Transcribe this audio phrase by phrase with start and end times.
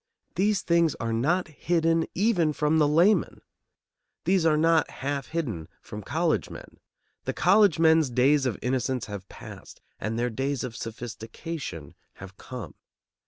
[0.33, 3.41] These things are not hidden even from the layman.
[4.25, 6.79] These are not half hidden from college men.
[7.25, 12.73] The college men's days of innocence have passed, and their days of sophistication have come.